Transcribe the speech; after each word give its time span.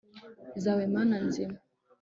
zawe 0.63 0.83
mana 0.95 1.15
nzima 1.27 1.57